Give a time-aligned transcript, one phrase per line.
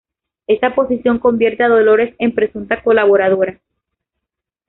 [0.47, 3.61] Esta posición convierte a Dolores en presunta colaboradora.